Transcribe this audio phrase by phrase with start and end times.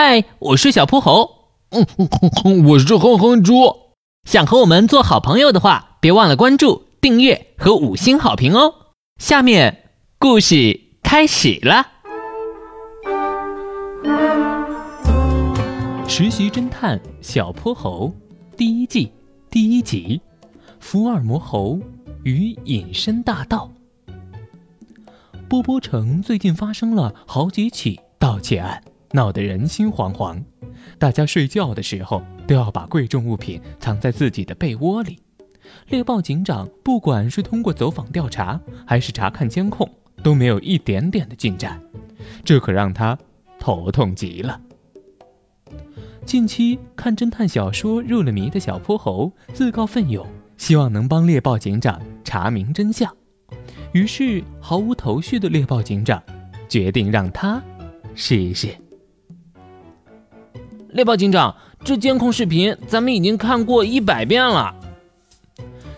[0.00, 1.48] 嗨，我是小泼猴。
[1.70, 3.74] 嗯，我是哼哼猪。
[4.22, 8.72] 想和我们做好朋友的话，别忘了关注、订阅和五星好评哦。
[9.20, 11.84] 下面故事开始了。
[16.06, 18.14] 实习侦探小泼猴
[18.56, 19.10] 第一季
[19.50, 20.20] 第一集：
[20.78, 21.76] 福尔摩猴
[22.22, 23.68] 与隐身大盗。
[25.48, 28.80] 波波城最近发生了好几起盗窃案。
[29.12, 30.42] 闹得人心惶惶，
[30.98, 35.18] 大家睡觉的时候都要把贵重物品藏在自己的被窝里。
[35.88, 39.90] 猎豹警长不管是通过走访调查，还是查看监控，
[40.22, 41.80] 都没有一点点的进展，
[42.44, 43.18] 这可让他
[43.58, 44.60] 头痛极了。
[46.24, 53.14] 近期看侦探小说入了迷的小泼猴自告奋勇，希望能帮猎豹警长查明真相。
[53.92, 56.22] 于是毫无头绪的猎豹警长
[56.68, 57.62] 决定让他
[58.14, 58.68] 试一试。
[60.98, 64.74] 猎豹警长，这监控视频咱们已经看过一百遍了。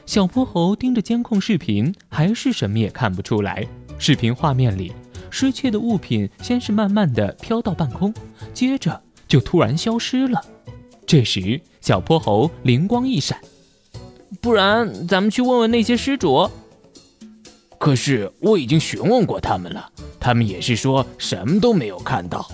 [0.04, 3.66] 小泼猴盯着监控视频，还是什么也看不出来。
[3.98, 4.92] 视频画面里，
[5.30, 8.12] 失窃的物品先是慢慢的飘到半空，
[8.52, 10.38] 接着就突然消失了。
[11.06, 13.38] 这时，小泼猴灵光一闪，
[14.42, 16.46] 不然咱们去问问那些失主。
[17.78, 22.46] 可是我已经询问过他们了，他们也是说什么都没有看到。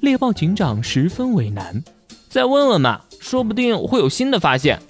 [0.00, 1.84] 猎豹警长十分为难，
[2.30, 4.80] 再问问嘛，说不定会有新的发现。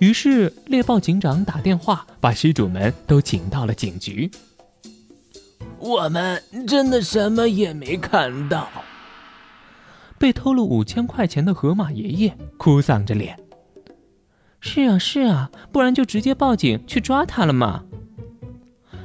[0.00, 4.28] 于是猎豹警长打电话把失主们都请到了警局。
[5.78, 8.68] 我们真的什么也没看到。
[10.18, 13.38] 被偷了五千块钱的河马爷爷哭丧着脸。
[14.58, 17.84] 是啊是啊，不然就直接报警去抓他了嘛。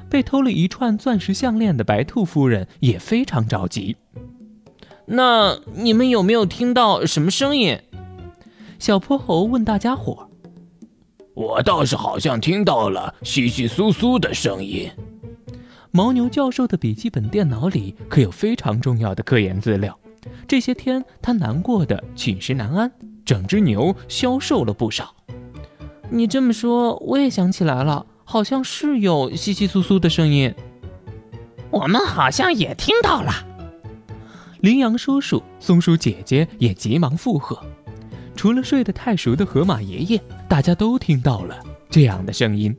[0.09, 3.95] 被偷了一串钻石项链的白兔夫人也非常着急。
[5.05, 7.79] 那你们有没有听到什么声音？
[8.79, 10.29] 小泼猴问大家伙。
[11.33, 14.89] 我倒是好像听到了窸窸窣窣的声音。
[15.91, 19.97] 牦牛教授的笔记本电脑里可有非常重要的科研资料。
[20.47, 22.91] 这些天他难过的寝食难安，
[23.25, 25.13] 整只牛消瘦了不少。
[26.09, 30.53] 你这么说，我也想起来了，好像是有窸窸窣窣的声音。
[31.71, 33.33] 我们好像也听到了。
[34.63, 37.61] 羚羊叔叔、松鼠姐姐也急忙附和。
[38.33, 41.59] 除了睡得太熟的河马爷爷，大家都听到了
[41.89, 42.73] 这样的声音。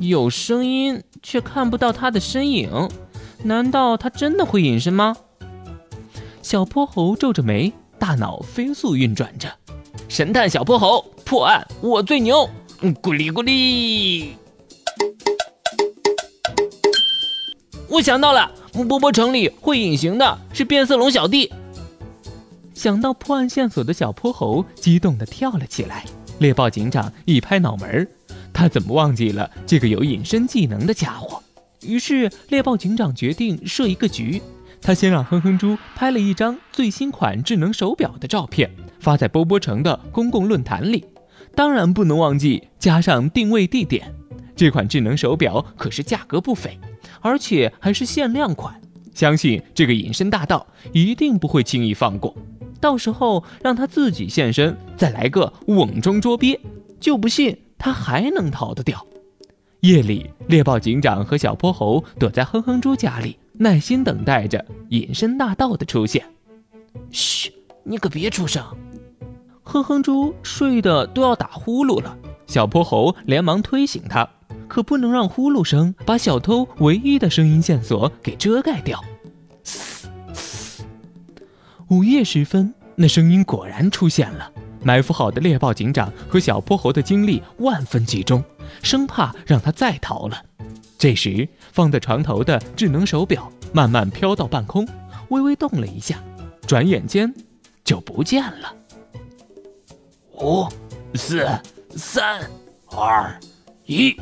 [0.00, 2.90] 有声音却看不到他的身影，
[3.42, 5.16] 难道他真的会隐身吗？
[6.42, 9.50] 小泼猴皱着眉，大脑飞速运转着。
[10.10, 12.46] 神探小泼猴破案，我最牛！
[13.00, 14.36] 咕哩咕哩。
[17.88, 18.59] 我想到了。
[18.72, 21.52] 波波城里会隐形的是变色龙小弟。
[22.74, 26.04] 想到破案线索的小泼猴激动地跳了起来。
[26.38, 28.08] 猎豹警长一拍脑门
[28.52, 31.42] 他怎么忘记了这个有隐身技能的家伙？
[31.82, 34.40] 于是猎豹警长决定设一个局。
[34.80, 41.04] 他先让哼哼猪拍了一张最新款智能手表的照片，发在波波城的公共论坛里。
[41.54, 44.14] 当然不能忘记加上定位地点。
[44.56, 46.78] 这款智能手表可是价格不菲。
[47.20, 48.80] 而且还是限量款，
[49.14, 52.34] 相信这个隐身大盗一定不会轻易放过。
[52.80, 56.58] 到时候让他自己现身，再来个瓮中捉鳖，
[56.98, 59.06] 就不信他还能逃得掉。
[59.80, 66.24] 夜里，猎豹警长和小泼猴躲在哼哼猪家里，耐心等待着隐身大盗的出现。
[67.10, 67.52] 嘘，
[67.84, 68.64] 你可别出声！
[69.62, 72.16] 哼哼猪睡得都要打呼噜了，
[72.46, 74.28] 小泼猴连忙推醒他。
[74.70, 79.02] 可不能让呼噜声把小偷唯一的声音线索给遮盖掉。
[81.88, 84.48] 午夜时分，那声音果然出现了。
[84.82, 88.42] 埋伏好的猎豹警长和小泼猴的精力万分集中，
[88.80, 90.40] 生怕让他再逃了。
[90.96, 94.86] 这时，放在床头的智能手表慢慢飘到半空，
[95.30, 96.22] 微微动了一下，
[96.64, 97.34] 转眼间
[97.82, 98.72] 就不见了。
[100.40, 100.66] 五、
[101.14, 101.44] 四、
[101.96, 102.40] 三、
[102.86, 103.36] 二、
[103.84, 104.16] 一。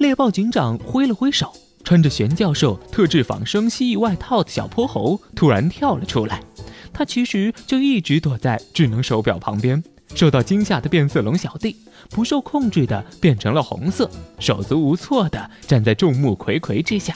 [0.00, 1.52] 猎豹警长挥了挥手，
[1.84, 6.42] 穿着玄教授特制仿生蜥蜴外套的小泼猴突然跳了出来。
[6.90, 9.84] 他其实就一直躲在智能手表旁边。
[10.14, 11.76] 受到惊吓的变色龙小弟
[12.08, 17.14] 不受控制的变成了红色，手足无措的站在众目睽睽之下。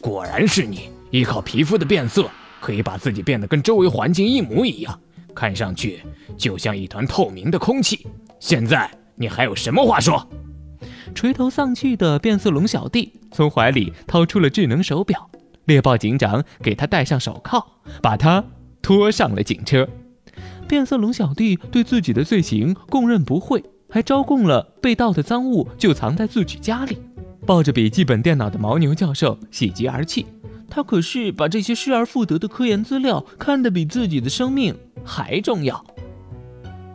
[0.00, 2.28] 果然是你，依靠皮肤的变色
[2.60, 4.98] 可以把自己变得跟周围环境一模一样，
[5.32, 6.02] 看上去
[6.36, 8.04] 就像一团透明的空气。
[8.40, 10.28] 现在你还有什么话说？
[11.14, 15.30] 垂头丧气的变色龙小弟从怀里掏出了智能手表，
[15.66, 17.64] 猎豹警长给他戴上手铐，
[18.02, 18.44] 把他
[18.80, 19.88] 拖上了警车。
[20.68, 26.98] 变色龙小弟对自己的罪行供认不讳，还招供了被盗的赃物就藏在自己家里。
[27.46, 30.26] 抱着笔记本电脑的牦牛教授喜极而泣，
[30.68, 35.84] 他可是把这些失而复得的科研资料看得比自己的生命还重要。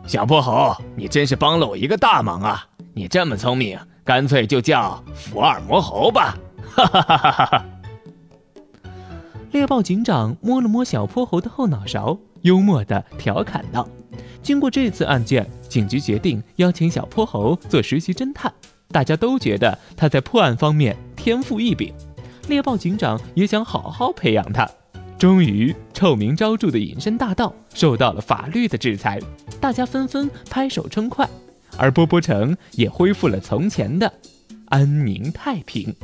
[0.06, 2.66] 小泼猴，你真是帮了我一个大忙啊！
[2.94, 6.38] 你这么聪明，干脆就叫福尔摩猴吧！
[6.76, 7.64] 哈哈哈哈哈！
[9.50, 13.88] 猎豹警长摸了摸小泼猴的后脑勺，幽默地调侃道
[14.44, 18.52] ：“经过这次案件，警局决定邀请小泼猴做实习侦探。
[18.92, 21.92] 大家都觉得他在破案方面天赋异禀，
[22.46, 24.70] 猎豹警长也想好好培养他。”
[25.18, 29.18] 终于，臭名昭著的隐身大盗受到了法律的制裁，
[29.60, 31.28] 大家纷纷拍手称快，
[31.78, 34.12] 而波波城也恢复了从前的
[34.66, 35.94] 安宁太平。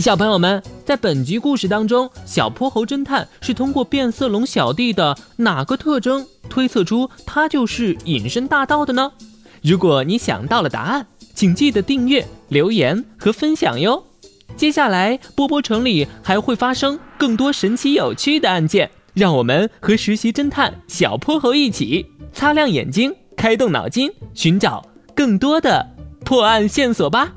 [0.00, 9.12] 小朋友们，在本集故事当中，小泼猴侦探是通过变色龙小弟的哪个特征推测出他就是隐身大盗的呢？
[9.62, 14.04] 如果你想到了答案，请记得订阅、留言和分享哟。
[14.56, 24.82] 接下来，波波城里还会发生更多神奇有趣的案件，让我们和实习侦探小泼猴一起擦亮眼睛，开动脑筋，寻找
[25.14, 25.86] 更多的
[26.24, 27.30] 破案线索吧。